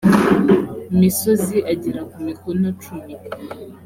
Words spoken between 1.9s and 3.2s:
ku mikono cumi